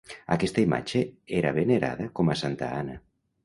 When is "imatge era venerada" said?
0.67-2.11